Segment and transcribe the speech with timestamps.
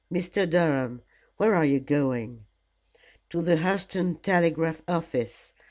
[0.11, 0.49] Mr.
[0.49, 1.03] Durham,
[1.37, 2.47] where are you going?"
[3.29, 5.53] "To the Hurseton telegraph office.